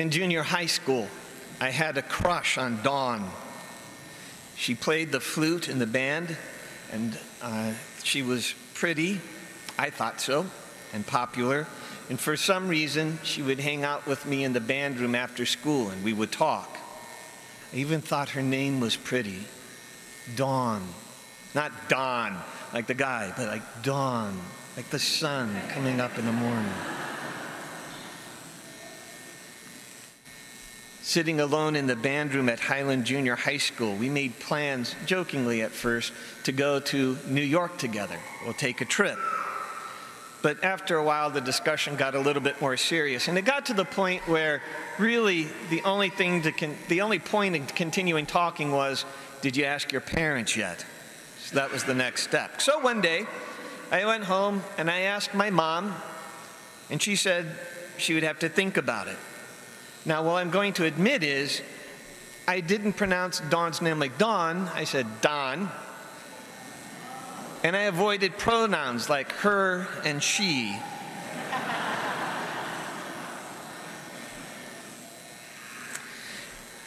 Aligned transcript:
In 0.00 0.08
junior 0.10 0.42
high 0.42 0.64
school, 0.64 1.08
I 1.60 1.68
had 1.68 1.98
a 1.98 2.02
crush 2.02 2.56
on 2.56 2.80
Dawn. 2.82 3.30
She 4.56 4.74
played 4.74 5.12
the 5.12 5.20
flute 5.20 5.68
in 5.68 5.78
the 5.78 5.86
band, 5.86 6.38
and 6.90 7.18
uh, 7.42 7.74
she 8.02 8.22
was 8.22 8.54
pretty, 8.72 9.20
I 9.78 9.90
thought 9.90 10.22
so, 10.22 10.46
and 10.94 11.06
popular. 11.06 11.66
And 12.08 12.18
for 12.18 12.34
some 12.34 12.66
reason, 12.66 13.18
she 13.24 13.42
would 13.42 13.60
hang 13.60 13.84
out 13.84 14.06
with 14.06 14.24
me 14.24 14.42
in 14.42 14.54
the 14.54 14.60
band 14.60 14.98
room 14.98 15.14
after 15.14 15.44
school, 15.44 15.90
and 15.90 16.02
we 16.02 16.14
would 16.14 16.32
talk. 16.32 16.78
I 17.70 17.76
even 17.76 18.00
thought 18.00 18.30
her 18.30 18.42
name 18.42 18.80
was 18.80 18.96
pretty 18.96 19.40
Dawn. 20.34 20.82
Not 21.54 21.90
Dawn, 21.90 22.38
like 22.72 22.86
the 22.86 22.94
guy, 22.94 23.34
but 23.36 23.48
like 23.48 23.82
dawn, 23.82 24.40
like 24.78 24.88
the 24.88 24.98
sun 24.98 25.54
coming 25.74 26.00
up 26.00 26.18
in 26.18 26.24
the 26.24 26.32
morning. 26.32 26.72
Sitting 31.10 31.40
alone 31.40 31.74
in 31.74 31.88
the 31.88 31.96
band 31.96 32.32
room 32.34 32.48
at 32.48 32.60
Highland 32.60 33.04
Junior 33.04 33.34
High 33.34 33.56
School, 33.56 33.96
we 33.96 34.08
made 34.08 34.38
plans, 34.38 34.94
jokingly 35.06 35.60
at 35.60 35.72
first, 35.72 36.12
to 36.44 36.52
go 36.52 36.78
to 36.78 37.18
New 37.26 37.42
York 37.42 37.78
together. 37.78 38.16
We'll 38.44 38.54
take 38.54 38.80
a 38.80 38.84
trip. 38.84 39.18
But 40.40 40.62
after 40.62 40.98
a 40.98 41.02
while, 41.02 41.28
the 41.28 41.40
discussion 41.40 41.96
got 41.96 42.14
a 42.14 42.20
little 42.20 42.40
bit 42.40 42.60
more 42.60 42.76
serious. 42.76 43.26
And 43.26 43.36
it 43.36 43.44
got 43.44 43.66
to 43.66 43.74
the 43.74 43.84
point 43.84 44.22
where 44.28 44.62
really 45.00 45.48
the 45.68 45.82
only 45.82 46.10
thing 46.10 46.42
to 46.42 46.52
con- 46.52 46.76
the 46.86 47.00
only 47.00 47.18
point 47.18 47.56
in 47.56 47.66
continuing 47.66 48.24
talking 48.24 48.70
was, 48.70 49.04
did 49.42 49.56
you 49.56 49.64
ask 49.64 49.90
your 49.90 50.02
parents 50.02 50.56
yet? 50.56 50.86
So 51.40 51.56
that 51.56 51.72
was 51.72 51.82
the 51.82 51.92
next 51.92 52.22
step. 52.22 52.60
So 52.60 52.78
one 52.78 53.00
day, 53.00 53.26
I 53.90 54.04
went 54.04 54.22
home 54.22 54.62
and 54.78 54.88
I 54.88 55.00
asked 55.00 55.34
my 55.34 55.50
mom, 55.50 55.92
and 56.88 57.02
she 57.02 57.16
said 57.16 57.46
she 57.98 58.14
would 58.14 58.22
have 58.22 58.38
to 58.38 58.48
think 58.48 58.76
about 58.76 59.08
it. 59.08 59.16
Now, 60.06 60.22
what 60.22 60.36
I'm 60.36 60.50
going 60.50 60.72
to 60.74 60.84
admit 60.86 61.22
is, 61.22 61.60
I 62.48 62.60
didn't 62.60 62.94
pronounce 62.94 63.40
Dawn's 63.40 63.82
name 63.82 63.98
like 63.98 64.16
Dawn, 64.16 64.70
I 64.74 64.84
said 64.84 65.06
Don. 65.20 65.70
And 67.62 67.76
I 67.76 67.82
avoided 67.82 68.38
pronouns 68.38 69.10
like 69.10 69.30
her 69.32 69.86
and 70.04 70.22
she. 70.22 70.74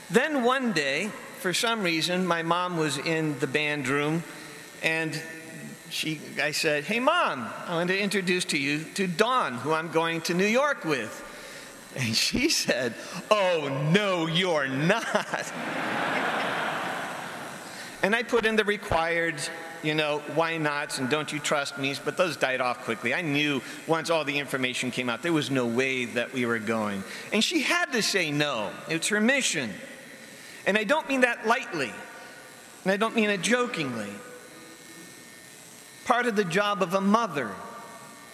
then 0.10 0.44
one 0.44 0.74
day, 0.74 1.12
for 1.40 1.54
some 1.54 1.84
reason, 1.84 2.26
my 2.26 2.42
mom 2.42 2.78
was 2.78 2.98
in 2.98 3.38
the 3.38 3.48
band 3.48 3.88
room 3.88 4.24
and 4.82 5.22
she, 5.92 6.20
I 6.42 6.52
said, 6.52 6.86
Hey, 6.86 7.00
mom, 7.00 7.48
I 7.68 7.76
want 7.76 7.90
to 7.90 8.00
introduce 8.00 8.46
to 8.46 8.58
you 8.58 8.84
to 8.96 9.06
Dawn, 9.06 9.54
who 9.54 9.72
I'm 9.72 9.92
going 9.92 10.22
to 10.22 10.34
New 10.34 10.48
York 10.48 10.84
with. 10.84 11.30
And 11.96 12.16
she 12.16 12.50
said, 12.50 12.94
Oh, 13.30 13.90
no, 13.92 14.28
you're 14.28 14.68
not. 14.68 15.52
and 18.02 18.16
I 18.16 18.24
put 18.24 18.46
in 18.46 18.56
the 18.56 18.64
required, 18.64 19.36
you 19.84 19.94
know, 19.94 20.24
why 20.34 20.58
nots 20.58 20.98
and 21.00 21.10
don't 21.10 21.32
you 21.32 21.40
trust 21.40 21.78
me, 21.78 21.96
but 22.04 22.18
those 22.18 22.38
died 22.38 22.62
off 22.62 22.84
quickly. 22.84 23.14
I 23.14 23.22
knew 23.22 23.62
once 23.88 24.10
all 24.10 24.24
the 24.24 24.40
information 24.40 24.90
came 24.90 25.10
out, 25.10 25.22
there 25.22 25.34
was 25.34 25.52
no 25.52 25.68
way 25.68 26.06
that 26.06 26.34
we 26.34 26.46
were 26.46 26.60
going. 26.60 27.04
And 27.32 27.44
she 27.44 27.62
had 27.62 27.92
to 27.92 28.02
say 28.02 28.32
no. 28.32 28.72
It's 28.90 29.10
her 29.10 29.22
mission. 29.22 29.70
And 30.66 30.78
I 30.78 30.84
don't 30.84 31.08
mean 31.10 31.22
that 31.22 31.46
lightly, 31.46 31.92
and 32.84 32.92
I 32.92 32.98
don't 32.98 33.16
mean 33.16 33.30
it 33.30 33.42
jokingly. 33.42 34.12
Part 36.06 36.26
of 36.26 36.36
the 36.36 36.46
job 36.46 36.82
of 36.82 36.94
a 36.94 37.02
mother 37.02 37.52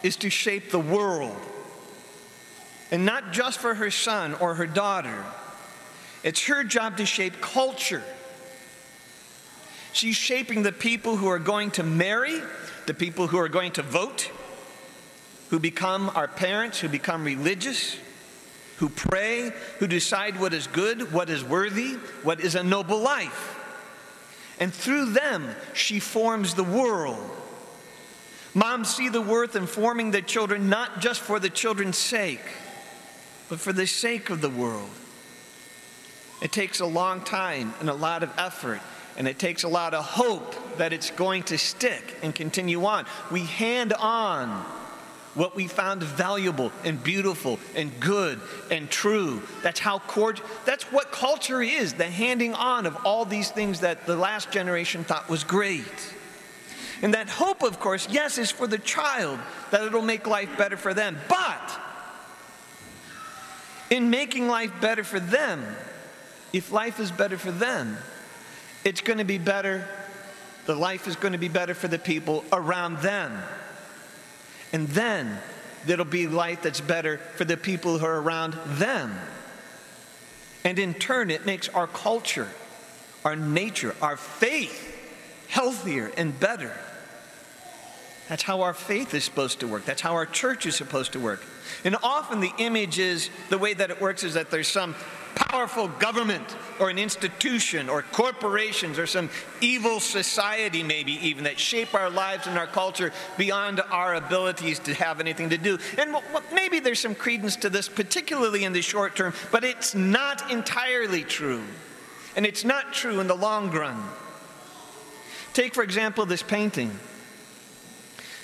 is 0.03 0.16
to 0.17 0.29
shape 0.29 0.71
the 0.71 0.79
world 0.79 1.38
and 2.91 3.05
not 3.05 3.31
just 3.31 3.59
for 3.59 3.75
her 3.75 3.91
son 3.91 4.33
or 4.35 4.55
her 4.55 4.67
daughter. 4.67 5.23
It's 6.23 6.45
her 6.45 6.63
job 6.63 6.97
to 6.97 7.05
shape 7.05 7.39
culture. 7.39 8.03
She's 9.93 10.15
shaping 10.15 10.63
the 10.63 10.71
people 10.71 11.15
who 11.15 11.27
are 11.27 11.39
going 11.39 11.71
to 11.71 11.83
marry, 11.83 12.41
the 12.85 12.94
people 12.94 13.28
who 13.28 13.38
are 13.38 13.49
going 13.49 13.72
to 13.73 13.83
vote, 13.83 14.29
who 15.49 15.59
become 15.59 16.11
our 16.16 16.28
parents, 16.28 16.79
who 16.79 16.89
become 16.89 17.23
religious, 17.23 17.97
who 18.78 18.89
pray, 18.89 19.51
who 19.79 19.88
decide 19.88 20.39
what 20.39 20.53
is 20.53 20.67
good, 20.67 21.11
what 21.11 21.29
is 21.29 21.44
worthy, 21.44 21.94
what 22.23 22.39
is 22.39 22.55
a 22.55 22.63
noble 22.63 22.99
life. 22.99 23.55
And 24.59 24.73
through 24.73 25.11
them, 25.11 25.47
she 25.73 25.99
forms 25.99 26.53
the 26.53 26.63
world. 26.63 27.17
Moms 28.53 28.94
see 28.94 29.09
the 29.09 29.22
worth 29.22 29.55
in 29.55 29.67
forming 29.67 30.11
their 30.11 30.22
children 30.22 30.69
not 30.69 30.99
just 30.99 31.22
for 31.22 31.39
the 31.39 31.49
children's 31.49 31.97
sake 31.97 32.41
but 33.49 33.59
for 33.59 33.73
the 33.73 33.87
sake 33.87 34.29
of 34.29 34.41
the 34.41 34.49
world. 34.49 34.89
It 36.41 36.51
takes 36.51 36.79
a 36.79 36.85
long 36.85 37.21
time 37.21 37.73
and 37.79 37.89
a 37.89 37.93
lot 37.93 38.23
of 38.23 38.31
effort, 38.37 38.79
and 39.17 39.27
it 39.27 39.39
takes 39.39 39.63
a 39.63 39.67
lot 39.67 39.93
of 39.93 40.05
hope 40.05 40.77
that 40.77 40.93
it's 40.93 41.11
going 41.11 41.43
to 41.43 41.57
stick 41.57 42.15
and 42.23 42.33
continue 42.33 42.85
on. 42.85 43.05
We 43.29 43.41
hand 43.41 43.91
on 43.93 44.47
what 45.35 45.55
we 45.55 45.67
found 45.67 46.01
valuable 46.01 46.71
and 46.83 47.03
beautiful 47.03 47.59
and 47.75 47.97
good 47.99 48.39
and 48.71 48.89
true. 48.89 49.41
That's 49.63 49.79
how 49.79 49.99
court, 49.99 50.41
that's 50.66 50.85
what 50.91 51.11
culture 51.11 51.61
is, 51.61 51.93
the 51.93 52.05
handing 52.05 52.53
on 52.53 52.85
of 52.85 52.97
all 53.05 53.25
these 53.25 53.51
things 53.51 53.81
that 53.81 54.05
the 54.05 54.16
last 54.16 54.51
generation 54.51 55.03
thought 55.03 55.29
was 55.29 55.43
great. 55.43 56.13
And 57.01 57.13
that 57.13 57.29
hope, 57.29 57.63
of 57.63 57.79
course, 57.79 58.07
yes, 58.09 58.37
is 58.37 58.51
for 58.51 58.67
the 58.67 58.77
child, 58.77 59.39
that 59.71 59.83
it'll 59.83 60.01
make 60.01 60.27
life 60.27 60.57
better 60.57 60.77
for 60.77 60.93
them. 60.93 61.17
But 61.29 61.79
in 63.89 64.09
making 64.09 64.47
life 64.47 64.72
better 64.81 65.03
for 65.03 65.19
them. 65.19 65.63
If 66.53 66.72
life 66.72 67.00
is 67.00 67.11
better 67.11 67.38
for 67.38 67.51
them, 67.51 67.97
it's 68.83 69.01
going 69.01 69.19
to 69.19 69.25
be 69.25 69.38
better, 69.38 69.88
the 70.66 70.75
life 70.75 71.07
is 71.07 71.16
going 71.16 71.33
to 71.33 71.39
be 71.39 71.47
better 71.47 71.73
for 71.73 71.88
the 71.88 71.99
people 71.99 72.44
around 72.51 72.97
them. 72.99 73.38
And 74.72 74.88
then 74.89 75.39
there'll 75.85 76.05
be 76.05 76.28
life 76.28 76.61
that's 76.61 76.81
better 76.81 77.17
for 77.35 77.45
the 77.45 77.57
people 77.57 77.97
who 77.97 78.05
are 78.05 78.22
around 78.22 78.53
them. 78.66 79.16
And 80.63 80.78
in 80.78 80.94
turn, 80.94 81.29
it 81.31 81.45
makes 81.45 81.69
our 81.69 81.88
culture, 81.88 82.49
our 83.23 83.35
nature, 83.35 83.95
our 84.01 84.17
faith 84.17 84.97
healthier 85.49 86.11
and 86.16 86.39
better. 86.39 86.75
That's 88.29 88.44
how 88.44 88.62
our 88.62 88.75
faith 88.75 89.16
is 89.16 89.23
supposed 89.23 89.59
to 89.62 89.67
work. 89.67 89.85
That's 89.85 90.01
how 90.01 90.13
our 90.13 90.28
church 90.28 90.67
is 90.67 90.75
supposed 90.75 91.13
to 91.13 91.19
work. 91.19 91.44
And 91.84 91.95
often 92.03 92.40
the 92.40 92.53
image 92.59 93.00
is 93.00 93.31
the 93.50 93.57
way 93.57 93.73
that 93.73 93.90
it 93.90 94.00
works 94.00 94.23
is 94.23 94.35
that 94.35 94.51
there's 94.51 94.67
some 94.67 94.94
powerful 95.34 95.88
government 95.88 96.56
or 96.79 96.91
an 96.91 97.00
institution 97.00 97.90
or 97.90 98.03
corporations 98.03 99.00
or 99.00 99.07
some 99.07 99.31
evil 99.62 100.00
society, 100.00 100.84
maybe 100.84 101.13
even, 101.28 101.45
that 101.45 101.59
shape 101.59 101.95
our 101.95 102.12
lives 102.12 102.45
and 102.45 102.56
our 102.56 102.67
culture 102.67 103.12
beyond 103.35 103.81
our 103.90 104.13
abilities 104.13 104.78
to 104.78 104.94
have 104.94 105.19
anything 105.19 105.50
to 105.50 105.57
do. 105.57 105.79
And 105.97 106.16
maybe 106.53 106.79
there's 106.79 107.00
some 107.00 107.16
credence 107.16 107.56
to 107.57 107.69
this, 107.69 107.90
particularly 107.90 108.63
in 108.63 108.73
the 108.73 108.81
short 108.84 109.16
term, 109.16 109.34
but 109.51 109.63
it's 109.63 109.96
not 109.96 110.51
entirely 110.51 111.23
true. 111.23 111.63
And 112.35 112.46
it's 112.46 112.63
not 112.63 112.94
true 112.94 113.19
in 113.22 113.25
the 113.28 113.35
long 113.35 113.72
run. 113.72 114.03
Take, 115.53 115.73
for 115.73 115.81
example, 115.81 116.28
this 116.28 116.44
painting. 116.44 116.91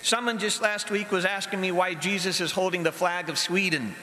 Someone 0.06 0.38
just 0.38 0.62
last 0.62 0.92
week 0.92 1.12
was 1.12 1.26
asking 1.26 1.60
me 1.60 1.72
why 1.72 1.96
Jesus 1.96 2.40
is 2.40 2.52
holding 2.52 2.84
the 2.84 2.92
flag 2.92 3.28
of 3.28 3.40
Sweden. 3.40 3.96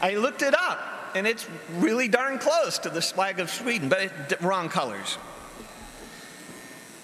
I 0.00 0.16
looked 0.16 0.42
it 0.42 0.52
up, 0.52 0.80
and 1.14 1.28
it's 1.28 1.48
really 1.76 2.08
darn 2.08 2.40
close 2.40 2.80
to 2.80 2.90
the 2.90 3.00
flag 3.00 3.38
of 3.38 3.50
Sweden, 3.50 3.88
but 3.88 4.00
it, 4.00 4.40
wrong 4.40 4.68
colors. 4.68 5.16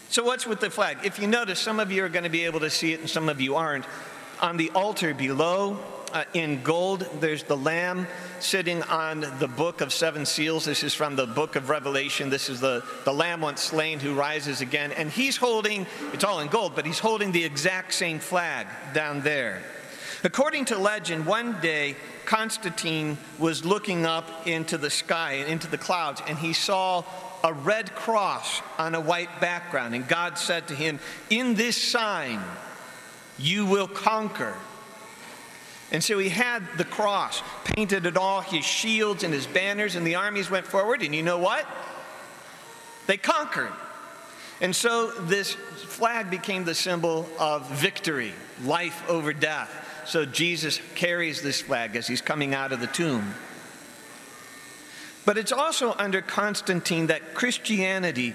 So, 0.09 0.25
what's 0.25 0.49
with 0.49 0.59
the 0.59 0.69
flag? 0.69 0.99
If 1.05 1.21
you 1.21 1.29
notice, 1.29 1.61
some 1.61 1.79
of 1.79 1.93
you 1.93 2.05
are 2.05 2.09
going 2.09 2.25
to 2.25 2.29
be 2.29 2.45
able 2.45 2.59
to 2.59 2.71
see 2.71 2.93
it, 2.93 2.99
and 2.99 3.09
some 3.09 3.29
of 3.29 3.41
you 3.41 3.55
aren't. 3.55 3.85
On 4.41 4.57
the 4.57 4.71
altar 4.71 5.15
below, 5.15 5.79
uh, 6.15 6.25
in 6.33 6.63
gold, 6.63 7.07
there's 7.19 7.43
the 7.43 7.57
lamb 7.57 8.07
sitting 8.39 8.83
on 8.85 9.21
the 9.41 9.49
book 9.49 9.81
of 9.81 9.93
seven 9.93 10.25
seals. 10.25 10.65
This 10.65 10.85
is 10.85 10.95
from 10.95 11.17
the 11.17 11.27
book 11.27 11.57
of 11.57 11.69
Revelation. 11.69 12.31
This 12.31 12.49
is 12.49 12.61
the, 12.61 12.85
the 13.05 13.13
lamb 13.13 13.41
once 13.41 13.61
slain 13.61 13.99
who 13.99 14.15
rises 14.15 14.61
again. 14.61 14.93
And 14.93 15.11
he's 15.11 15.37
holding, 15.37 15.87
it's 16.13 16.23
all 16.23 16.39
in 16.39 16.47
gold, 16.47 16.77
but 16.77 16.87
he's 16.87 17.01
holding 17.01 17.33
the 17.33 17.45
exact 17.45 17.93
same 17.95 18.21
flag 18.21 18.69
down 18.95 19.23
there. 19.23 19.61
According 20.23 20.67
to 20.67 20.79
legend, 20.79 21.27
one 21.27 21.61
day 21.61 21.97
Constantine 22.27 23.19
was 23.41 23.65
looking 23.65 24.07
up 24.07 24.47
into 24.47 24.79
the 24.79 24.91
sky 24.91 25.33
and 25.33 25.51
into 25.51 25.67
the 25.67 25.77
clouds, 25.77 26.23
and 26.29 26.39
he 26.39 26.53
saw 26.53 27.03
a 27.43 27.53
red 27.53 27.93
cross 27.97 28.63
on 28.79 28.95
a 28.95 29.01
white 29.01 29.41
background. 29.41 29.97
And 29.97 30.07
God 30.07 30.39
said 30.39 30.69
to 30.69 30.75
him, 30.77 31.01
In 31.29 31.57
this 31.57 31.77
sign, 31.77 32.41
you 33.37 33.67
will 33.67 33.89
conquer. 33.89 34.55
And 35.95 36.03
so 36.03 36.19
he 36.19 36.29
had 36.29 36.67
the 36.77 36.85
cross 36.85 37.41
painted 37.63 38.05
at 38.05 38.17
all, 38.17 38.41
his 38.41 38.65
shields 38.65 39.23
and 39.23 39.33
his 39.33 39.47
banners, 39.47 39.95
and 39.95 40.05
the 40.05 40.17
armies 40.17 40.51
went 40.51 40.67
forward. 40.67 41.03
And 41.03 41.15
you 41.15 41.23
know 41.23 41.39
what? 41.39 41.65
They 43.07 43.17
conquered. 43.17 43.71
And 44.61 44.75
so 44.75 45.13
this 45.13 45.53
flag 45.53 46.31
became 46.31 46.65
the 46.65 46.75
symbol 46.75 47.29
of 47.39 47.71
victory, 47.71 48.33
life 48.65 49.09
over 49.09 49.33
death, 49.33 49.71
so 50.05 50.25
Jesus 50.25 50.81
carries 50.97 51.43
this 51.43 51.61
flag 51.61 51.95
as 51.95 52.09
he's 52.09 52.21
coming 52.21 52.55
out 52.55 52.73
of 52.73 52.81
the 52.81 52.89
tomb. 52.89 53.33
But 55.25 55.39
it's 55.39 55.53
also 55.53 55.95
under 55.97 56.21
Constantine 56.21 57.07
that 57.07 57.35
Christianity 57.35 58.35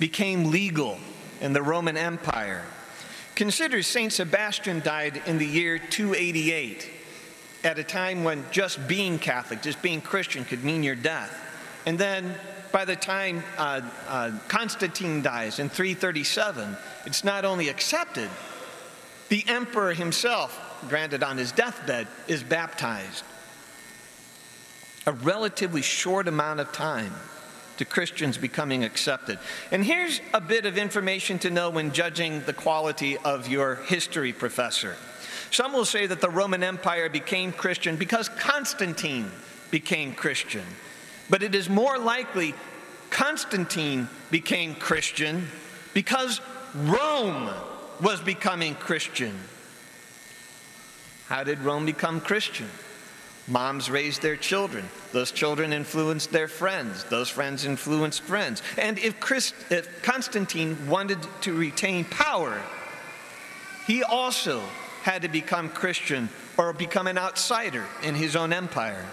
became 0.00 0.50
legal 0.50 0.98
in 1.40 1.52
the 1.52 1.62
Roman 1.62 1.96
Empire. 1.96 2.64
Consider 3.38 3.84
St. 3.84 4.12
Sebastian 4.12 4.80
died 4.80 5.22
in 5.26 5.38
the 5.38 5.46
year 5.46 5.78
288, 5.78 6.90
at 7.62 7.78
a 7.78 7.84
time 7.84 8.24
when 8.24 8.44
just 8.50 8.88
being 8.88 9.16
Catholic, 9.16 9.62
just 9.62 9.80
being 9.80 10.00
Christian, 10.00 10.44
could 10.44 10.64
mean 10.64 10.82
your 10.82 10.96
death. 10.96 11.32
And 11.86 11.96
then 11.96 12.34
by 12.72 12.84
the 12.84 12.96
time 12.96 13.44
uh, 13.56 13.82
uh, 14.08 14.32
Constantine 14.48 15.22
dies 15.22 15.60
in 15.60 15.68
337, 15.68 16.76
it's 17.06 17.22
not 17.22 17.44
only 17.44 17.68
accepted, 17.68 18.28
the 19.28 19.44
emperor 19.46 19.94
himself, 19.94 20.82
granted 20.88 21.22
on 21.22 21.38
his 21.38 21.52
deathbed, 21.52 22.08
is 22.26 22.42
baptized. 22.42 23.22
A 25.06 25.12
relatively 25.12 25.82
short 25.82 26.26
amount 26.26 26.58
of 26.58 26.72
time 26.72 27.14
to 27.78 27.84
Christians 27.84 28.36
becoming 28.36 28.84
accepted. 28.84 29.38
And 29.72 29.84
here's 29.84 30.20
a 30.34 30.40
bit 30.40 30.66
of 30.66 30.76
information 30.76 31.38
to 31.40 31.50
know 31.50 31.70
when 31.70 31.92
judging 31.92 32.42
the 32.42 32.52
quality 32.52 33.16
of 33.18 33.48
your 33.48 33.76
history 33.76 34.32
professor. 34.32 34.96
Some 35.50 35.72
will 35.72 35.84
say 35.84 36.06
that 36.06 36.20
the 36.20 36.28
Roman 36.28 36.62
Empire 36.62 37.08
became 37.08 37.52
Christian 37.52 37.96
because 37.96 38.28
Constantine 38.28 39.30
became 39.70 40.14
Christian. 40.14 40.64
But 41.30 41.42
it 41.42 41.54
is 41.54 41.68
more 41.68 41.98
likely 41.98 42.54
Constantine 43.10 44.08
became 44.30 44.74
Christian 44.74 45.48
because 45.94 46.40
Rome 46.74 47.50
was 48.02 48.20
becoming 48.20 48.74
Christian. 48.74 49.34
How 51.26 51.44
did 51.44 51.60
Rome 51.60 51.86
become 51.86 52.20
Christian? 52.20 52.68
Moms 53.48 53.90
raised 53.90 54.20
their 54.20 54.36
children. 54.36 54.88
Those 55.12 55.32
children 55.32 55.72
influenced 55.72 56.30
their 56.30 56.48
friends. 56.48 57.04
Those 57.04 57.30
friends 57.30 57.64
influenced 57.64 58.22
friends. 58.22 58.62
And 58.76 58.98
if, 58.98 59.18
Christ, 59.20 59.54
if 59.70 60.02
Constantine 60.02 60.86
wanted 60.86 61.18
to 61.42 61.54
retain 61.54 62.04
power, 62.04 62.60
he 63.86 64.02
also 64.02 64.62
had 65.02 65.22
to 65.22 65.28
become 65.28 65.70
Christian 65.70 66.28
or 66.58 66.74
become 66.74 67.06
an 67.06 67.16
outsider 67.16 67.86
in 68.02 68.14
his 68.14 68.36
own 68.36 68.52
empire. 68.52 69.06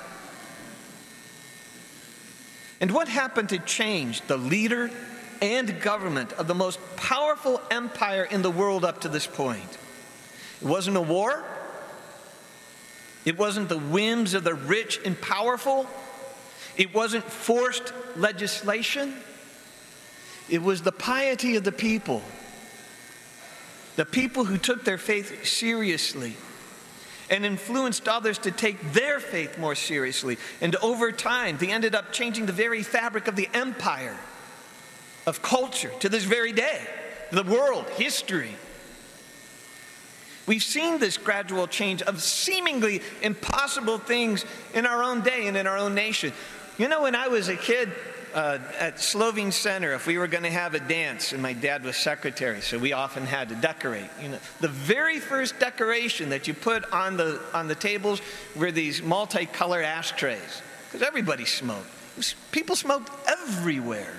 And 2.82 2.92
what 2.92 3.08
happened 3.08 3.50
to 3.50 3.60
change 3.60 4.22
the 4.22 4.38
leader 4.38 4.92
and 5.42 5.80
government 5.80 6.34
of 6.34 6.48
the 6.48 6.56
most 6.56 6.80
powerful 6.98 7.62
empire 7.72 8.26
in 8.26 8.42
the 8.42 8.52
world 8.52 8.84
up 8.84 9.02
to 9.02 9.08
this 9.08 9.26
point? 9.26 9.78
It 10.62 10.68
wasn't 10.68 10.98
a 10.98 11.02
war. 11.02 11.46
It 13.26 13.38
wasn't 13.38 13.70
the 13.70 13.80
whims 13.80 14.36
of 14.36 14.44
the 14.44 14.54
rich 14.54 15.00
and 15.04 15.20
powerful. 15.20 15.88
It 16.78 16.94
wasn't 16.94 17.24
forced 17.24 17.92
legislation. 18.16 19.16
It 20.48 20.62
was 20.62 20.84
the 20.84 20.92
piety 20.92 21.56
of 21.56 21.64
the 21.64 21.72
people. 21.72 22.22
The 23.96 24.06
people 24.06 24.46
who 24.46 24.58
took 24.58 24.84
their 24.84 24.98
faith 24.98 25.46
seriously 25.46 26.36
and 27.30 27.46
influenced 27.46 28.08
others 28.08 28.38
to 28.40 28.52
take 28.52 28.94
their 28.94 29.20
faith 29.20 29.58
more 29.58 29.74
seriously. 29.74 30.38
And 30.62 30.76
over 30.78 31.12
time, 31.12 31.58
they 31.58 31.72
ended 31.72 31.96
up 31.96 32.12
changing 32.12 32.46
the 32.46 32.54
very 32.54 32.84
fabric 32.84 33.28
of 33.28 33.36
the 33.36 33.50
empire, 33.54 34.18
of 35.26 35.42
culture, 35.42 35.92
to 36.02 36.10
this 36.10 36.24
very 36.24 36.52
day, 36.52 36.82
the 37.32 37.44
world, 37.44 37.90
history. 37.92 38.56
We've 40.48 40.64
seen 40.64 41.00
this 41.00 41.18
gradual 41.18 41.68
change 41.68 42.02
of 42.04 42.22
seemingly 42.22 43.02
impossible 43.22 43.98
things 43.98 44.46
in 44.74 44.86
our 44.86 45.04
own 45.04 45.22
day 45.22 45.48
and 45.48 45.58
in 45.58 45.68
our 45.68 45.78
own 45.78 45.96
nation. 45.96 46.34
You 46.78 46.88
know, 46.88 47.04
when 47.04 47.16
I 47.16 47.28
was 47.28 47.48
a 47.48 47.56
kid, 47.56 47.92
uh, 48.36 48.60
at 48.78 49.00
Slovene 49.00 49.52
Center, 49.52 49.94
if 49.94 50.06
we 50.06 50.18
were 50.18 50.28
going 50.28 50.44
to 50.44 50.52
have 50.52 50.76
a 50.76 50.80
dance, 50.80 51.32
and 51.32 51.42
my 51.42 51.54
dad 51.54 51.86
was 51.86 51.96
secretary, 51.96 52.60
so 52.60 52.78
we 52.78 52.92
often 52.92 53.26
had 53.26 53.48
to 53.48 53.56
decorate. 53.56 54.10
You 54.22 54.30
know, 54.30 54.40
the 54.60 54.68
very 54.68 55.20
first 55.20 55.58
decoration 55.58 56.30
that 56.30 56.46
you 56.46 56.54
put 56.54 56.84
on 56.92 57.16
the 57.16 57.42
on 57.54 57.68
the 57.70 57.76
tables 57.76 58.22
were 58.54 58.74
these 58.74 59.02
multicolored 59.02 59.86
ashtrays, 59.86 60.62
because 60.86 61.02
everybody 61.02 61.46
smoked. 61.46 61.88
Was, 62.18 62.36
people 62.52 62.76
smoked 62.76 63.10
everywhere. 63.28 64.14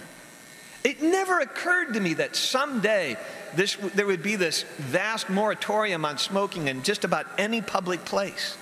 It 0.84 1.02
never 1.02 1.40
occurred 1.40 1.94
to 1.94 2.00
me 2.00 2.14
that 2.14 2.36
someday 2.36 3.16
this, 3.54 3.76
there 3.94 4.06
would 4.06 4.22
be 4.22 4.36
this 4.36 4.62
vast 4.78 5.28
moratorium 5.28 6.04
on 6.04 6.18
smoking 6.18 6.68
in 6.68 6.82
just 6.82 7.04
about 7.04 7.26
any 7.38 7.60
public 7.60 8.04
place. 8.04 8.56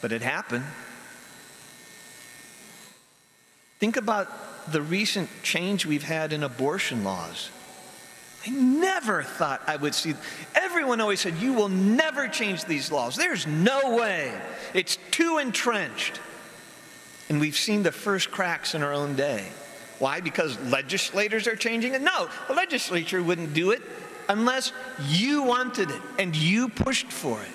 But 0.00 0.12
it 0.12 0.22
happened. 0.22 0.64
Think 3.78 3.96
about 3.96 4.28
the 4.70 4.82
recent 4.82 5.28
change 5.42 5.86
we've 5.86 6.02
had 6.02 6.32
in 6.32 6.42
abortion 6.42 7.04
laws. 7.04 7.50
I 8.46 8.50
never 8.50 9.22
thought 9.22 9.62
I 9.66 9.76
would 9.76 9.94
see. 9.94 10.14
Everyone 10.54 11.00
always 11.00 11.20
said, 11.20 11.36
You 11.36 11.52
will 11.52 11.68
never 11.68 12.28
change 12.28 12.64
these 12.64 12.90
laws. 12.90 13.16
There's 13.16 13.46
no 13.46 13.96
way. 13.96 14.32
It's 14.72 14.98
too 15.10 15.38
entrenched. 15.38 16.20
And 17.28 17.40
we've 17.40 17.56
seen 17.56 17.82
the 17.82 17.92
first 17.92 18.30
cracks 18.30 18.74
in 18.74 18.82
our 18.82 18.92
own 18.92 19.14
day. 19.14 19.46
Why? 20.00 20.20
Because 20.20 20.58
legislators 20.62 21.46
are 21.46 21.54
changing 21.54 21.94
it? 21.94 22.00
No, 22.00 22.28
the 22.48 22.54
legislature 22.54 23.22
wouldn't 23.22 23.52
do 23.52 23.70
it 23.70 23.82
unless 24.30 24.72
you 25.06 25.42
wanted 25.42 25.90
it 25.90 26.02
and 26.18 26.34
you 26.34 26.70
pushed 26.70 27.12
for 27.12 27.40
it. 27.42 27.48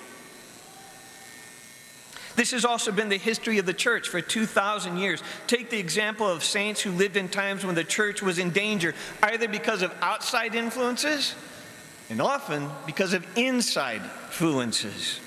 This 2.35 2.51
has 2.51 2.63
also 2.63 2.91
been 2.91 3.09
the 3.09 3.17
history 3.17 3.57
of 3.57 3.65
the 3.65 3.73
church 3.73 4.09
for 4.09 4.21
2,000 4.21 4.97
years. 4.97 5.23
Take 5.47 5.71
the 5.71 5.79
example 5.79 6.27
of 6.27 6.43
saints 6.43 6.81
who 6.81 6.91
lived 6.91 7.17
in 7.17 7.29
times 7.29 7.65
when 7.65 7.75
the 7.75 7.83
church 7.83 8.21
was 8.21 8.37
in 8.37 8.51
danger, 8.51 8.93
either 9.23 9.47
because 9.47 9.81
of 9.81 9.91
outside 10.01 10.53
influences 10.53 11.33
and 12.11 12.21
often 12.21 12.69
because 12.85 13.13
of 13.13 13.25
inside 13.35 14.01
influences. 14.03 15.19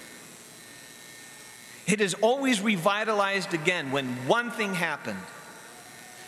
It 1.88 2.00
is 2.00 2.14
always 2.14 2.60
revitalized 2.60 3.54
again 3.54 3.90
when 3.90 4.06
one 4.28 4.52
thing 4.52 4.74
happened 4.74 5.18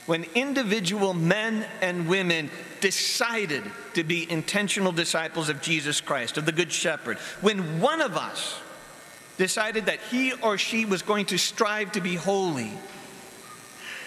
when 0.06 0.24
individual 0.34 1.14
men 1.14 1.64
and 1.80 2.08
women 2.08 2.50
decided 2.80 3.62
to 3.94 4.04
be 4.04 4.30
intentional 4.30 4.92
disciples 4.92 5.48
of 5.48 5.60
Jesus 5.60 6.00
Christ, 6.00 6.38
of 6.38 6.46
the 6.46 6.52
Good 6.52 6.72
Shepherd, 6.72 7.18
when 7.40 7.80
one 7.80 8.00
of 8.00 8.16
us 8.16 8.58
decided 9.36 9.86
that 9.86 10.00
he 10.10 10.32
or 10.32 10.58
she 10.58 10.84
was 10.84 11.02
going 11.02 11.26
to 11.26 11.38
strive 11.38 11.92
to 11.92 12.00
be 12.00 12.14
holy. 12.14 12.70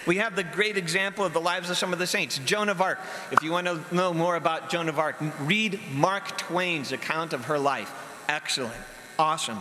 We 0.06 0.18
have 0.18 0.36
the 0.36 0.44
great 0.44 0.76
example 0.76 1.24
of 1.24 1.32
the 1.32 1.40
lives 1.40 1.70
of 1.70 1.78
some 1.78 1.92
of 1.92 1.98
the 1.98 2.06
saints. 2.06 2.38
Joan 2.44 2.68
of 2.68 2.80
Arc, 2.80 3.00
if 3.32 3.42
you 3.42 3.50
want 3.50 3.66
to 3.66 3.80
know 3.92 4.12
more 4.12 4.36
about 4.36 4.70
Joan 4.70 4.88
of 4.88 4.98
Arc, 4.98 5.16
read 5.40 5.80
Mark 5.92 6.36
Twain's 6.36 6.92
account 6.92 7.32
of 7.32 7.46
her 7.46 7.58
life. 7.58 7.92
Excellent, 8.28 8.74
awesome. 9.18 9.60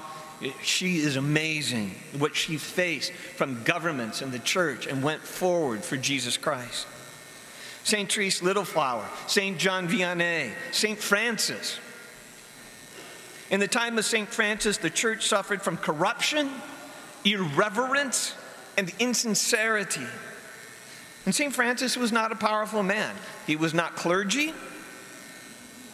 She 0.61 0.97
is 0.97 1.15
amazing 1.15 1.95
what 2.17 2.35
she 2.35 2.57
faced 2.57 3.13
from 3.13 3.63
governments 3.63 4.21
and 4.21 4.31
the 4.31 4.39
church 4.39 4.87
and 4.87 5.01
went 5.03 5.21
forward 5.21 5.83
for 5.83 5.95
Jesus 5.95 6.37
Christ. 6.37 6.87
St. 7.83 8.11
Therese 8.11 8.41
Littleflower, 8.41 9.05
St. 9.27 9.57
John 9.57 9.87
Vianney, 9.87 10.51
St. 10.71 10.97
Francis, 10.97 11.79
in 13.49 13.59
the 13.59 13.67
time 13.67 13.97
of 13.97 14.05
St. 14.05 14.27
Francis, 14.27 14.77
the 14.77 14.89
church 14.89 15.27
suffered 15.27 15.61
from 15.61 15.77
corruption, 15.77 16.49
irreverence, 17.23 18.33
and 18.77 18.91
insincerity. 18.99 20.07
And 21.25 21.35
St. 21.35 21.53
Francis 21.53 21.95
was 21.95 22.11
not 22.11 22.31
a 22.31 22.35
powerful 22.35 22.81
man. 22.81 23.13
He 23.45 23.55
was 23.55 23.73
not 23.73 23.95
clergy. 23.95 24.53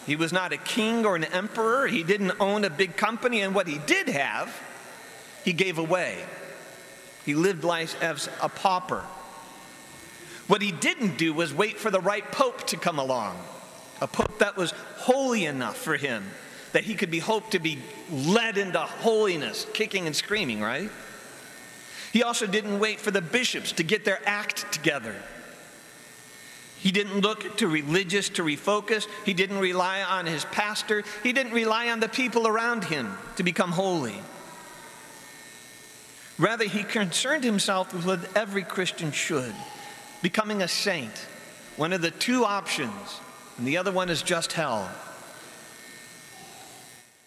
He 0.05 0.15
was 0.15 0.33
not 0.33 0.53
a 0.53 0.57
king 0.57 1.05
or 1.05 1.15
an 1.15 1.25
emperor. 1.25 1.87
He 1.87 2.03
didn't 2.03 2.33
own 2.39 2.63
a 2.63 2.69
big 2.69 2.95
company. 2.95 3.41
And 3.41 3.53
what 3.53 3.67
he 3.67 3.77
did 3.79 4.09
have, 4.09 4.55
he 5.43 5.53
gave 5.53 5.77
away. 5.77 6.23
He 7.25 7.35
lived 7.35 7.63
life 7.63 8.01
as 8.01 8.29
a 8.41 8.49
pauper. 8.49 9.03
What 10.47 10.61
he 10.61 10.71
didn't 10.71 11.17
do 11.17 11.33
was 11.33 11.53
wait 11.53 11.77
for 11.77 11.91
the 11.91 11.99
right 11.99 12.29
pope 12.31 12.65
to 12.67 12.77
come 12.77 12.97
along, 12.97 13.37
a 14.01 14.07
pope 14.07 14.39
that 14.39 14.57
was 14.57 14.71
holy 14.97 15.45
enough 15.45 15.77
for 15.77 15.95
him 15.95 16.23
that 16.71 16.83
he 16.83 16.95
could 16.95 17.11
be 17.11 17.19
hoped 17.19 17.51
to 17.51 17.59
be 17.59 17.79
led 18.11 18.57
into 18.57 18.79
holiness, 18.79 19.65
kicking 19.73 20.07
and 20.07 20.15
screaming, 20.15 20.61
right? 20.61 20.89
He 22.11 22.23
also 22.23 22.47
didn't 22.47 22.79
wait 22.79 22.99
for 22.99 23.11
the 23.11 23.21
bishops 23.21 23.71
to 23.73 23.83
get 23.83 24.05
their 24.05 24.19
act 24.25 24.71
together. 24.71 25.15
He 26.79 26.91
didn't 26.91 27.19
look 27.19 27.57
to 27.57 27.67
religious 27.67 28.29
to 28.29 28.43
refocus. 28.43 29.07
He 29.25 29.33
didn't 29.33 29.59
rely 29.59 30.01
on 30.01 30.25
his 30.25 30.45
pastor. 30.45 31.03
He 31.23 31.33
didn't 31.33 31.51
rely 31.51 31.89
on 31.89 31.99
the 31.99 32.07
people 32.07 32.47
around 32.47 32.85
him 32.85 33.17
to 33.35 33.43
become 33.43 33.71
holy. 33.71 34.15
Rather, 36.37 36.65
he 36.65 36.83
concerned 36.83 37.43
himself 37.43 37.93
with 37.93 38.05
what 38.05 38.37
every 38.37 38.63
Christian 38.63 39.11
should 39.11 39.53
becoming 40.21 40.61
a 40.61 40.67
saint. 40.67 41.27
One 41.75 41.93
of 41.93 42.01
the 42.01 42.11
two 42.11 42.45
options, 42.45 43.19
and 43.57 43.67
the 43.67 43.77
other 43.77 43.91
one 43.91 44.09
is 44.09 44.21
just 44.21 44.53
hell. 44.53 44.89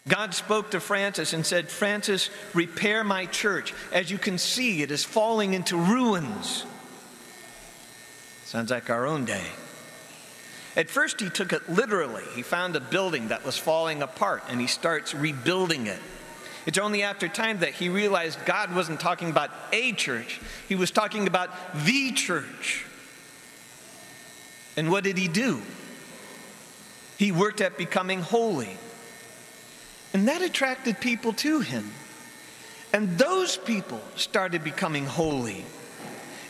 God 0.07 0.33
spoke 0.33 0.71
to 0.71 0.79
Francis 0.79 1.33
and 1.33 1.45
said, 1.45 1.69
Francis, 1.69 2.29
repair 2.53 3.03
my 3.03 3.25
church. 3.25 3.73
As 3.91 4.11
you 4.11 4.17
can 4.17 4.37
see, 4.37 4.81
it 4.81 4.91
is 4.91 5.03
falling 5.03 5.53
into 5.53 5.77
ruins. 5.77 6.65
Sounds 8.53 8.69
like 8.69 8.91
our 8.91 9.07
own 9.07 9.25
day. 9.25 9.47
At 10.77 10.87
first, 10.87 11.19
he 11.19 11.31
took 11.31 11.53
it 11.53 11.67
literally. 11.67 12.21
He 12.35 12.43
found 12.43 12.75
a 12.75 12.79
building 12.79 13.29
that 13.29 13.43
was 13.43 13.57
falling 13.57 14.03
apart 14.03 14.43
and 14.47 14.61
he 14.61 14.67
starts 14.67 15.15
rebuilding 15.15 15.87
it. 15.87 15.97
It's 16.67 16.77
only 16.77 17.01
after 17.01 17.27
time 17.27 17.61
that 17.61 17.71
he 17.71 17.89
realized 17.89 18.37
God 18.45 18.75
wasn't 18.75 18.99
talking 18.99 19.31
about 19.31 19.49
a 19.71 19.93
church, 19.93 20.39
he 20.69 20.75
was 20.75 20.91
talking 20.91 21.25
about 21.25 21.49
the 21.83 22.11
church. 22.11 22.85
And 24.77 24.91
what 24.91 25.03
did 25.03 25.17
he 25.17 25.27
do? 25.27 25.59
He 27.17 27.31
worked 27.31 27.59
at 27.59 27.75
becoming 27.75 28.21
holy. 28.21 28.77
And 30.13 30.27
that 30.27 30.43
attracted 30.43 30.99
people 30.99 31.33
to 31.33 31.61
him. 31.61 31.89
And 32.93 33.17
those 33.17 33.57
people 33.57 34.03
started 34.15 34.63
becoming 34.63 35.07
holy. 35.07 35.65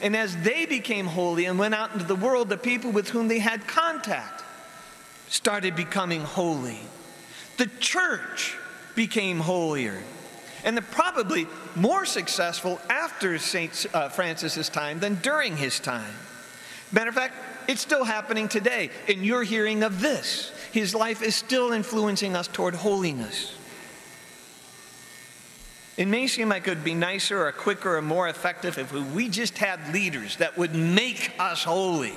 And 0.03 0.17
as 0.17 0.35
they 0.43 0.65
became 0.65 1.07
holy 1.07 1.45
and 1.45 1.57
went 1.57 1.73
out 1.73 1.93
into 1.93 2.05
the 2.05 2.15
world, 2.15 2.49
the 2.49 2.57
people 2.57 2.91
with 2.91 3.09
whom 3.09 3.29
they 3.29 3.39
had 3.39 3.65
contact 3.65 4.43
started 5.29 5.77
becoming 5.77 6.21
holy. 6.21 6.79
The 7.57 7.67
church 7.79 8.57
became 8.95 9.39
holier. 9.39 10.03
And 10.65 10.79
probably 10.91 11.47
more 11.75 12.05
successful 12.05 12.79
after 12.89 13.39
St. 13.39 13.85
Uh, 13.93 14.09
Francis's 14.09 14.69
time 14.69 14.99
than 14.99 15.15
during 15.15 15.55
his 15.55 15.79
time. 15.79 16.13
Matter 16.91 17.09
of 17.09 17.15
fact, 17.15 17.35
it's 17.67 17.81
still 17.81 18.03
happening 18.03 18.49
today, 18.49 18.89
and 19.07 19.25
you're 19.25 19.43
hearing 19.43 19.83
of 19.83 20.01
this. 20.01 20.51
His 20.73 20.93
life 20.93 21.21
is 21.21 21.33
still 21.33 21.71
influencing 21.71 22.35
us 22.35 22.47
toward 22.47 22.75
holiness. 22.75 23.55
It 25.95 26.07
may 26.07 26.25
seem 26.25 26.49
like 26.49 26.67
it 26.67 26.71
would 26.71 26.83
be 26.83 26.95
nicer 26.95 27.45
or 27.45 27.51
quicker 27.51 27.97
or 27.97 28.01
more 28.01 28.27
effective 28.27 28.79
if 28.79 28.91
we 29.13 29.29
just 29.29 29.57
had 29.59 29.93
leaders 29.93 30.37
that 30.37 30.57
would 30.57 30.73
make 30.73 31.31
us 31.39 31.63
holy. 31.63 32.15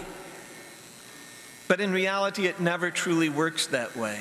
But 1.68 1.80
in 1.80 1.92
reality, 1.92 2.46
it 2.46 2.58
never 2.58 2.90
truly 2.90 3.28
works 3.28 3.66
that 3.68 3.94
way. 3.96 4.20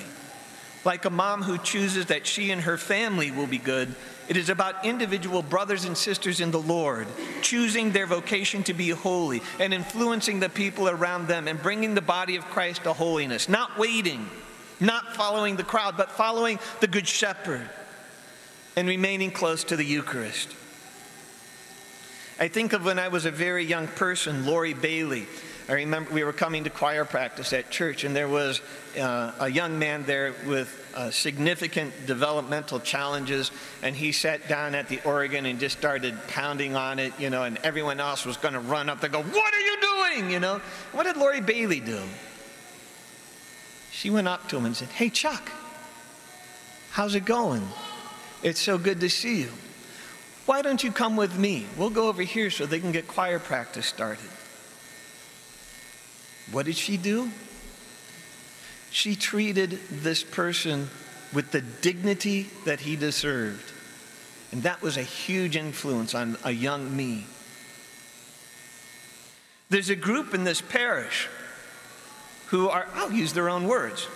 Like 0.83 1.05
a 1.05 1.09
mom 1.09 1.41
who 1.41 1.57
chooses 1.57 2.07
that 2.07 2.27
she 2.27 2.51
and 2.51 2.61
her 2.61 2.77
family 2.77 3.31
will 3.31 3.47
be 3.47 3.57
good, 3.57 3.95
it 4.27 4.37
is 4.37 4.49
about 4.49 4.85
individual 4.85 5.41
brothers 5.41 5.85
and 5.85 5.97
sisters 5.97 6.41
in 6.41 6.51
the 6.51 6.59
Lord 6.59 7.07
choosing 7.41 7.91
their 7.91 8.07
vocation 8.07 8.61
to 8.63 8.73
be 8.73 8.89
holy 8.89 9.41
and 9.59 9.73
influencing 9.73 10.39
the 10.39 10.49
people 10.49 10.89
around 10.89 11.27
them 11.27 11.47
and 11.47 11.61
bringing 11.61 11.95
the 11.95 12.01
body 12.01 12.35
of 12.35 12.43
Christ 12.45 12.83
to 12.83 12.93
holiness, 12.93 13.47
not 13.47 13.77
waiting, 13.77 14.27
not 14.79 15.15
following 15.15 15.55
the 15.55 15.63
crowd, 15.63 15.95
but 15.95 16.11
following 16.11 16.59
the 16.81 16.87
Good 16.87 17.07
Shepherd 17.07 17.69
and 18.75 18.87
remaining 18.87 19.31
close 19.31 19.63
to 19.65 19.75
the 19.75 19.85
Eucharist. 19.85 20.53
I 22.37 22.49
think 22.49 22.73
of 22.73 22.83
when 22.83 22.99
I 22.99 23.07
was 23.07 23.25
a 23.25 23.31
very 23.31 23.63
young 23.63 23.87
person, 23.87 24.45
Lori 24.45 24.73
Bailey. 24.73 25.25
I 25.69 25.73
remember 25.73 26.13
we 26.13 26.23
were 26.23 26.33
coming 26.33 26.65
to 26.65 26.69
choir 26.69 27.05
practice 27.05 27.53
at 27.53 27.71
church, 27.71 28.03
and 28.03 28.15
there 28.15 28.27
was 28.27 28.61
uh, 28.99 29.31
a 29.39 29.49
young 29.49 29.79
man 29.79 30.03
there 30.03 30.35
with 30.45 30.85
uh, 30.93 31.09
significant 31.11 31.93
developmental 32.05 32.79
challenges, 32.79 33.51
and 33.81 33.95
he 33.95 34.11
sat 34.11 34.47
down 34.47 34.75
at 34.75 34.89
the 34.89 35.01
organ 35.03 35.45
and 35.45 35.59
just 35.59 35.77
started 35.77 36.15
pounding 36.27 36.75
on 36.75 36.99
it, 36.99 37.13
you 37.17 37.29
know, 37.29 37.43
and 37.43 37.57
everyone 37.63 37.99
else 37.99 38.25
was 38.25 38.37
going 38.37 38.53
to 38.53 38.59
run 38.59 38.89
up 38.89 39.01
and 39.01 39.13
go, 39.13 39.23
What 39.23 39.53
are 39.53 39.59
you 39.59 39.77
doing? 39.81 40.29
You 40.29 40.39
know, 40.39 40.61
what 40.91 41.03
did 41.03 41.17
Lori 41.17 41.41
Bailey 41.41 41.79
do? 41.79 42.01
She 43.91 44.09
went 44.09 44.27
up 44.27 44.47
to 44.49 44.57
him 44.57 44.65
and 44.65 44.75
said, 44.75 44.89
Hey, 44.89 45.09
Chuck, 45.09 45.51
how's 46.91 47.15
it 47.15 47.25
going? 47.25 47.65
It's 48.45 48.61
so 48.61 48.77
good 48.77 48.99
to 48.99 49.09
see 49.09 49.41
you. 49.41 49.51
Why 50.45 50.61
don't 50.61 50.83
you 50.83 50.91
come 50.91 51.15
with 51.15 51.35
me? 51.35 51.65
We'll 51.77 51.89
go 51.89 52.09
over 52.09 52.21
here 52.21 52.51
so 52.51 52.67
they 52.67 52.79
can 52.79 52.91
get 52.91 53.07
choir 53.07 53.39
practice 53.39 53.87
started. 53.87 54.29
What 56.51 56.67
did 56.67 56.75
she 56.75 56.95
do? 56.95 57.31
She 58.91 59.15
treated 59.15 59.79
this 59.89 60.23
person 60.23 60.91
with 61.33 61.49
the 61.49 61.61
dignity 61.61 62.45
that 62.65 62.81
he 62.81 62.95
deserved. 62.95 63.73
And 64.51 64.61
that 64.61 64.79
was 64.79 64.95
a 64.95 65.01
huge 65.01 65.55
influence 65.55 66.13
on 66.13 66.37
a 66.43 66.51
young 66.51 66.95
me. 66.95 67.25
There's 69.69 69.89
a 69.89 69.95
group 69.95 70.35
in 70.35 70.43
this 70.43 70.61
parish 70.61 71.27
who 72.49 72.69
are, 72.69 72.87
I'll 72.93 73.11
use 73.11 73.33
their 73.33 73.49
own 73.49 73.67
words, 73.67 74.07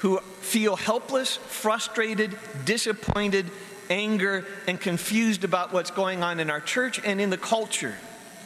who 0.00 0.18
feel 0.18 0.76
helpless, 0.76 1.36
frustrated, 1.36 2.38
disappointed, 2.66 3.50
anger, 3.90 4.46
and 4.66 4.80
confused 4.80 5.44
about 5.44 5.72
what's 5.72 5.90
going 5.90 6.22
on 6.22 6.40
in 6.40 6.48
our 6.48 6.60
church 6.60 7.00
and 7.04 7.20
in 7.20 7.28
the 7.28 7.36
culture, 7.36 7.96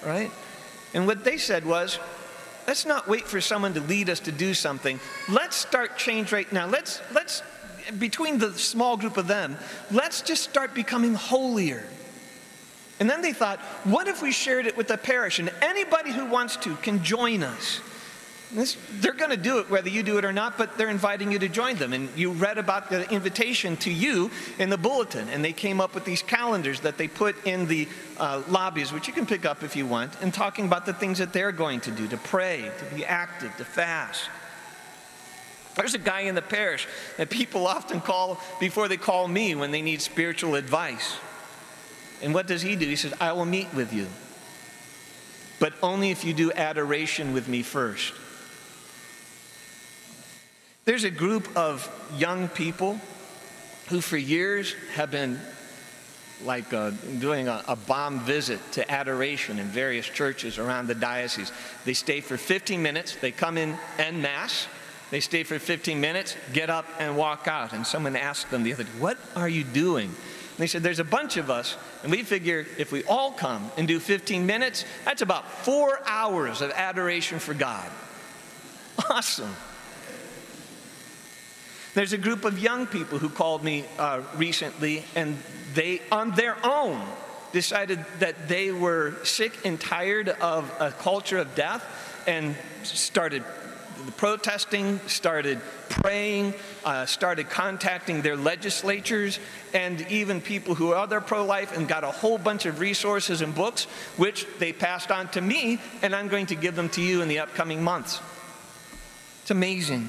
right? 0.04 0.30
And 0.94 1.06
what 1.06 1.22
they 1.22 1.36
said 1.36 1.66
was, 1.66 1.98
let's 2.66 2.86
not 2.86 3.06
wait 3.06 3.28
for 3.28 3.40
someone 3.40 3.74
to 3.74 3.80
lead 3.80 4.08
us 4.08 4.20
to 4.20 4.32
do 4.32 4.54
something. 4.54 4.98
Let's 5.28 5.54
start 5.54 5.98
change 5.98 6.32
right 6.32 6.50
now. 6.52 6.66
Let's, 6.66 7.02
let's, 7.12 7.42
between 7.98 8.38
the 8.38 8.52
small 8.54 8.96
group 8.96 9.16
of 9.16 9.28
them, 9.28 9.56
let's 9.90 10.22
just 10.22 10.44
start 10.44 10.74
becoming 10.74 11.14
holier. 11.14 11.84
And 13.00 13.10
then 13.10 13.22
they 13.22 13.32
thought, 13.32 13.58
what 13.84 14.08
if 14.08 14.22
we 14.22 14.32
shared 14.32 14.66
it 14.66 14.76
with 14.76 14.88
the 14.88 14.96
parish 14.96 15.38
and 15.40 15.52
anybody 15.60 16.12
who 16.12 16.26
wants 16.26 16.56
to 16.58 16.76
can 16.76 17.02
join 17.02 17.42
us? 17.42 17.80
This, 18.52 18.76
they're 19.00 19.14
going 19.14 19.30
to 19.30 19.36
do 19.36 19.58
it 19.58 19.68
whether 19.68 19.88
you 19.88 20.02
do 20.02 20.18
it 20.18 20.24
or 20.24 20.32
not, 20.32 20.56
but 20.56 20.78
they're 20.78 20.90
inviting 20.90 21.32
you 21.32 21.38
to 21.40 21.48
join 21.48 21.76
them. 21.76 21.92
And 21.92 22.08
you 22.16 22.30
read 22.30 22.56
about 22.56 22.88
the 22.88 23.10
invitation 23.10 23.76
to 23.78 23.90
you 23.90 24.30
in 24.58 24.70
the 24.70 24.78
bulletin, 24.78 25.28
and 25.28 25.44
they 25.44 25.52
came 25.52 25.80
up 25.80 25.94
with 25.94 26.04
these 26.04 26.22
calendars 26.22 26.80
that 26.80 26.96
they 26.96 27.08
put 27.08 27.46
in 27.46 27.66
the 27.66 27.88
uh, 28.16 28.42
lobbies, 28.48 28.92
which 28.92 29.08
you 29.08 29.12
can 29.12 29.26
pick 29.26 29.44
up 29.44 29.62
if 29.64 29.74
you 29.74 29.86
want, 29.86 30.12
and 30.20 30.32
talking 30.32 30.66
about 30.66 30.86
the 30.86 30.92
things 30.92 31.18
that 31.18 31.32
they're 31.32 31.52
going 31.52 31.80
to 31.80 31.90
do 31.90 32.06
to 32.06 32.16
pray, 32.16 32.70
to 32.78 32.94
be 32.94 33.04
active, 33.04 33.56
to 33.56 33.64
fast. 33.64 34.28
There's 35.74 35.94
a 35.94 35.98
guy 35.98 36.20
in 36.20 36.36
the 36.36 36.42
parish 36.42 36.86
that 37.16 37.30
people 37.30 37.66
often 37.66 38.00
call 38.00 38.40
before 38.60 38.86
they 38.86 38.96
call 38.96 39.26
me 39.26 39.56
when 39.56 39.72
they 39.72 39.82
need 39.82 40.00
spiritual 40.00 40.54
advice. 40.54 41.16
And 42.22 42.32
what 42.32 42.46
does 42.46 42.62
he 42.62 42.76
do? 42.76 42.86
He 42.86 42.94
says, 42.94 43.12
I 43.20 43.32
will 43.32 43.44
meet 43.44 43.74
with 43.74 43.92
you, 43.92 44.06
but 45.58 45.72
only 45.82 46.12
if 46.12 46.24
you 46.24 46.32
do 46.32 46.52
adoration 46.52 47.32
with 47.32 47.48
me 47.48 47.62
first. 47.62 48.12
There's 50.84 51.04
a 51.04 51.10
group 51.10 51.48
of 51.56 51.88
young 52.18 52.48
people 52.48 53.00
who, 53.88 54.00
for 54.00 54.18
years, 54.18 54.74
have 54.94 55.10
been 55.10 55.40
like 56.44 56.74
uh, 56.74 56.90
doing 57.20 57.48
a, 57.48 57.62
a, 57.68 57.76
bomb 57.76 58.20
visit 58.20 58.60
to 58.72 58.90
adoration 58.90 59.58
in 59.58 59.66
various 59.66 60.04
churches 60.04 60.58
around 60.58 60.88
the 60.88 60.94
diocese. 60.94 61.50
They 61.86 61.94
stay 61.94 62.20
for 62.20 62.36
15 62.36 62.82
minutes, 62.82 63.16
they 63.16 63.30
come 63.30 63.56
in 63.56 63.78
en 63.98 64.20
masse, 64.20 64.66
they 65.10 65.20
stay 65.20 65.42
for 65.42 65.58
15 65.58 66.00
minutes, 66.00 66.36
get 66.52 66.68
up 66.68 66.86
and 66.98 67.16
walk 67.16 67.48
out. 67.48 67.72
And 67.72 67.86
someone 67.86 68.14
asked 68.16 68.50
them 68.50 68.62
the 68.62 68.74
other 68.74 68.84
day, 68.84 68.90
What 68.98 69.16
are 69.34 69.48
you 69.48 69.64
doing? 69.64 70.08
And 70.08 70.58
they 70.58 70.66
said, 70.66 70.82
There's 70.82 70.98
a 70.98 71.04
bunch 71.04 71.38
of 71.38 71.50
us, 71.50 71.78
and 72.02 72.10
we 72.10 72.22
figure 72.24 72.66
if 72.76 72.92
we 72.92 73.04
all 73.04 73.32
come 73.32 73.70
and 73.78 73.88
do 73.88 73.98
15 73.98 74.44
minutes, 74.44 74.84
that's 75.06 75.22
about 75.22 75.48
four 75.48 76.00
hours 76.04 76.60
of 76.60 76.72
adoration 76.72 77.38
for 77.38 77.54
God. 77.54 77.90
Awesome. 79.10 79.54
There's 81.94 82.12
a 82.12 82.18
group 82.18 82.44
of 82.44 82.58
young 82.58 82.88
people 82.88 83.18
who 83.18 83.28
called 83.28 83.62
me 83.62 83.84
uh, 84.00 84.22
recently, 84.36 85.04
and 85.14 85.38
they, 85.74 86.02
on 86.10 86.32
their 86.32 86.56
own, 86.66 87.00
decided 87.52 88.04
that 88.18 88.48
they 88.48 88.72
were 88.72 89.14
sick 89.24 89.64
and 89.64 89.80
tired 89.80 90.28
of 90.28 90.70
a 90.80 90.90
culture 90.90 91.38
of 91.38 91.54
death 91.54 91.84
and 92.26 92.56
started 92.82 93.44
protesting, 94.16 94.98
started 95.06 95.60
praying, 95.88 96.52
uh, 96.84 97.06
started 97.06 97.48
contacting 97.48 98.22
their 98.22 98.36
legislatures, 98.36 99.38
and 99.72 100.00
even 100.10 100.40
people 100.40 100.74
who 100.74 100.92
are 100.92 101.20
pro 101.20 101.44
life, 101.44 101.76
and 101.76 101.86
got 101.86 102.02
a 102.02 102.10
whole 102.10 102.38
bunch 102.38 102.66
of 102.66 102.80
resources 102.80 103.40
and 103.40 103.54
books, 103.54 103.84
which 104.16 104.48
they 104.58 104.72
passed 104.72 105.12
on 105.12 105.28
to 105.28 105.40
me, 105.40 105.78
and 106.02 106.12
I'm 106.12 106.26
going 106.26 106.46
to 106.46 106.56
give 106.56 106.74
them 106.74 106.88
to 106.90 107.00
you 107.00 107.22
in 107.22 107.28
the 107.28 107.38
upcoming 107.38 107.84
months. 107.84 108.20
It's 109.42 109.52
amazing. 109.52 110.08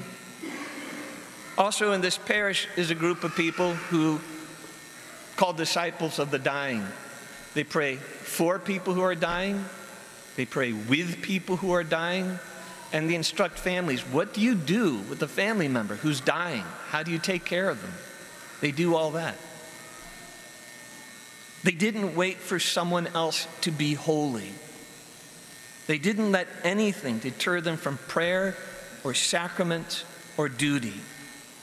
Also, 1.58 1.92
in 1.92 2.02
this 2.02 2.18
parish 2.18 2.68
is 2.76 2.90
a 2.90 2.94
group 2.94 3.24
of 3.24 3.34
people 3.34 3.72
who 3.72 4.20
called 5.36 5.56
disciples 5.56 6.18
of 6.18 6.30
the 6.30 6.38
dying. 6.38 6.84
They 7.54 7.64
pray 7.64 7.96
for 7.96 8.58
people 8.58 8.92
who 8.92 9.00
are 9.00 9.14
dying, 9.14 9.64
they 10.36 10.44
pray 10.44 10.72
with 10.72 11.22
people 11.22 11.56
who 11.56 11.72
are 11.72 11.84
dying, 11.84 12.38
and 12.92 13.08
they 13.08 13.14
instruct 13.14 13.58
families 13.58 14.02
what 14.02 14.34
do 14.34 14.40
you 14.42 14.54
do 14.54 14.98
with 15.08 15.22
a 15.22 15.28
family 15.28 15.68
member 15.68 15.96
who's 15.96 16.20
dying? 16.20 16.64
How 16.88 17.02
do 17.02 17.10
you 17.10 17.18
take 17.18 17.44
care 17.44 17.70
of 17.70 17.80
them? 17.80 17.92
They 18.60 18.70
do 18.70 18.94
all 18.94 19.12
that. 19.12 19.36
They 21.64 21.72
didn't 21.72 22.14
wait 22.14 22.36
for 22.36 22.58
someone 22.58 23.06
else 23.08 23.48
to 23.62 23.70
be 23.70 23.94
holy. 23.94 24.52
They 25.86 25.98
didn't 25.98 26.32
let 26.32 26.48
anything 26.64 27.18
deter 27.18 27.60
them 27.60 27.76
from 27.76 27.96
prayer 28.08 28.56
or 29.04 29.14
sacrament 29.14 30.04
or 30.36 30.48
duty 30.48 30.94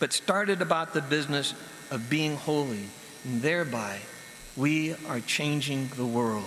but 0.03 0.11
started 0.11 0.61
about 0.61 0.93
the 0.93 1.01
business 1.01 1.53
of 1.89 2.09
being 2.09 2.35
holy, 2.35 2.83
and 3.23 3.41
thereby 3.41 3.97
we 4.57 4.93
are 5.07 5.21
changing 5.21 5.87
the 5.95 6.05
world. 6.05 6.43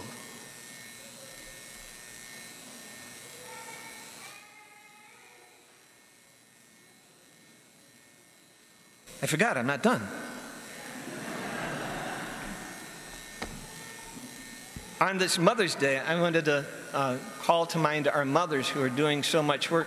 I 9.22 9.26
forgot, 9.26 9.56
I'm 9.56 9.66
not 9.66 9.82
done. 9.82 10.06
On 15.00 15.16
this 15.16 15.38
Mother's 15.38 15.74
Day, 15.74 15.98
I 15.98 16.20
wanted 16.20 16.44
to 16.44 16.66
uh, 16.92 17.16
call 17.40 17.64
to 17.64 17.78
mind 17.78 18.06
our 18.06 18.26
mothers 18.26 18.68
who 18.68 18.82
are 18.82 18.90
doing 18.90 19.22
so 19.22 19.42
much 19.42 19.70
work. 19.70 19.86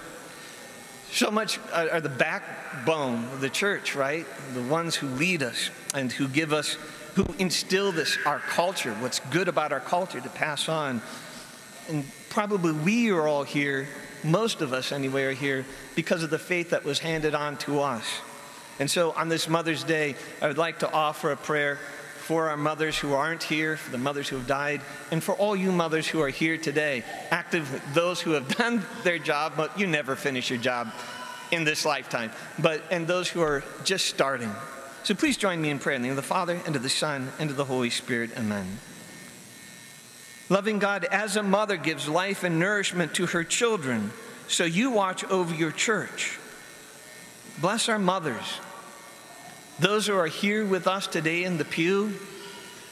So 1.12 1.32
much 1.32 1.60
uh, 1.74 1.88
are 1.92 2.02
the 2.02 2.10
backbone 2.10 3.26
of 3.26 3.42
the 3.42 3.50
church, 3.50 3.96
right? 3.96 4.26
The 4.54 4.62
ones 4.62 4.96
who 4.96 5.08
lead 5.08 5.42
us 5.42 5.72
and 5.94 6.12
who 6.12 6.28
give 6.28 6.54
us, 6.54 6.78
who 7.16 7.26
instill 7.40 7.92
this, 7.92 8.18
our 8.26 8.40
culture, 8.40 8.94
what's 8.96 9.20
good 9.32 9.48
about 9.48 9.72
our 9.72 9.80
culture 9.80 10.22
to 10.22 10.30
pass 10.30 10.70
on. 10.70 11.02
And 11.90 12.06
probably 12.30 12.74
we 12.74 13.10
are 13.12 13.28
all 13.28 13.44
here, 13.44 13.88
most 14.24 14.62
of 14.62 14.72
us 14.72 14.92
anyway, 14.92 15.24
are 15.24 15.34
here 15.34 15.66
because 15.96 16.22
of 16.22 16.30
the 16.30 16.40
faith 16.40 16.70
that 16.70 16.86
was 16.86 17.00
handed 17.00 17.34
on 17.34 17.58
to 17.58 17.80
us. 17.80 18.06
And 18.80 18.90
so 18.90 19.12
on 19.12 19.30
this 19.30 19.50
Mother's 19.50 19.84
Day, 19.84 20.16
I 20.42 20.48
would 20.48 20.60
like 20.60 20.80
to 20.80 20.92
offer 20.92 21.32
a 21.32 21.38
prayer 21.38 21.80
for 22.30 22.48
our 22.48 22.58
mothers 22.58 22.96
who 22.96 23.16
aren't 23.16 23.42
here, 23.42 23.76
for 23.76 23.90
the 23.90 23.98
mothers 23.98 24.30
who 24.30 24.36
have 24.36 24.46
died, 24.46 24.82
and 25.10 25.24
for 25.24 25.34
all 25.34 25.56
you 25.56 25.72
mothers 25.72 26.08
who 26.08 26.22
are 26.22 26.30
here 26.30 26.60
today, 26.60 27.04
active, 27.32 27.82
those 27.96 28.22
who 28.22 28.34
have 28.34 28.48
done 28.56 28.86
their 29.04 29.18
job, 29.18 29.54
but 29.58 29.80
you 29.80 29.88
never 29.88 30.16
finish 30.16 30.52
your 30.52 30.60
job 30.60 30.94
in 31.50 31.64
this 31.64 31.86
lifetime, 31.86 32.30
but 32.60 32.84
and 32.92 33.08
those 33.08 33.28
who 33.28 33.42
are 33.42 33.64
just 33.84 34.06
starting. 34.06 34.52
So 35.02 35.16
please 35.16 35.38
join 35.38 35.60
me 35.60 35.72
in 35.72 35.80
prayer 35.80 35.96
in 35.96 36.04
the 36.04 36.10
name 36.10 36.12
of 36.12 36.24
the 36.24 36.30
Father, 36.30 36.62
and 36.68 36.76
of 36.76 36.84
the 36.84 36.88
Son, 36.88 37.32
and 37.40 37.50
of 37.50 37.56
the 37.56 37.66
Holy 37.66 37.90
Spirit. 37.90 38.30
Amen. 38.38 38.78
Loving 40.50 40.78
God, 40.78 41.06
as 41.06 41.36
a 41.36 41.42
mother 41.42 41.78
gives 41.78 42.08
life 42.08 42.44
and 42.44 42.60
nourishment 42.60 43.16
to 43.16 43.26
her 43.26 43.44
children, 43.44 44.12
so 44.48 44.66
you 44.66 44.92
watch 44.92 45.24
over 45.32 45.56
your 45.56 45.72
church. 45.72 46.38
Bless 47.60 47.90
our 47.90 47.98
mothers 47.98 48.60
those 49.80 50.08
who 50.08 50.16
are 50.16 50.28
here 50.28 50.66
with 50.66 50.88
us 50.88 51.08
today 51.08 51.44
in 51.44 51.58
the 51.58 51.66
pew, 51.66 52.14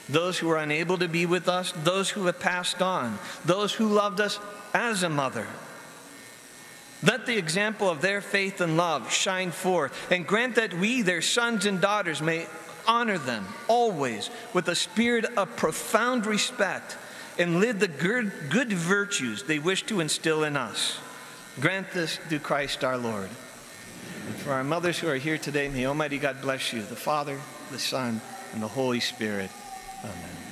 those 0.09 0.37
who 0.37 0.49
are 0.49 0.57
unable 0.57 0.97
to 0.97 1.07
be 1.07 1.25
with 1.25 1.49
us, 1.49 1.73
those 1.83 2.09
who 2.09 2.25
have 2.25 2.39
passed 2.39 2.81
on, 2.81 3.19
those 3.45 3.73
who 3.73 3.87
loved 3.87 4.21
us 4.21 4.39
as 4.73 5.03
a 5.03 5.09
mother. 5.09 5.45
Let 7.03 7.25
the 7.25 7.37
example 7.37 7.89
of 7.89 8.01
their 8.01 8.21
faith 8.21 8.61
and 8.61 8.77
love 8.77 9.11
shine 9.11 9.51
forth, 9.51 10.11
and 10.11 10.25
grant 10.25 10.55
that 10.55 10.73
we, 10.73 11.01
their 11.01 11.21
sons 11.21 11.65
and 11.65 11.79
daughters, 11.79 12.21
may 12.21 12.47
honor 12.87 13.17
them 13.17 13.45
always 13.67 14.29
with 14.53 14.67
a 14.69 14.75
spirit 14.75 15.25
of 15.37 15.55
profound 15.57 16.25
respect 16.25 16.97
and 17.37 17.59
live 17.59 17.79
the 17.79 17.87
good, 17.87 18.31
good 18.49 18.71
virtues 18.71 19.43
they 19.43 19.59
wish 19.59 19.83
to 19.83 19.99
instill 19.99 20.43
in 20.43 20.57
us. 20.57 20.97
Grant 21.59 21.91
this 21.91 22.17
through 22.29 22.39
Christ 22.39 22.83
our 22.83 22.97
Lord. 22.97 23.29
And 24.27 24.35
for 24.35 24.51
our 24.51 24.63
mothers 24.63 24.99
who 24.99 25.07
are 25.07 25.15
here 25.15 25.37
today, 25.37 25.69
may 25.69 25.85
Almighty 25.85 26.17
God 26.17 26.41
bless 26.41 26.73
you, 26.73 26.81
the 26.81 26.97
Father, 26.97 27.39
the 27.71 27.79
Son, 27.79 28.19
and 28.51 28.61
the 28.61 28.67
Holy 28.67 28.99
Spirit. 28.99 29.49
Amen. 30.03 30.46